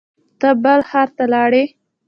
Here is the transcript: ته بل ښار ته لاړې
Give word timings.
ته 0.39 0.49
بل 0.63 0.79
ښار 0.89 1.09
ته 1.17 1.23
لاړې 1.33 1.63